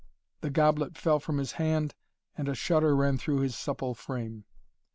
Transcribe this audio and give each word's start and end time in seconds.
The 0.39 0.49
goblet 0.49 0.97
fell 0.97 1.19
from 1.19 1.37
his 1.37 1.51
hand 1.51 1.93
and 2.35 2.49
a 2.49 2.55
shudder 2.55 2.95
ran 2.95 3.19
through 3.19 3.41
his 3.41 3.55
supple 3.55 3.93
frame. 3.93 4.45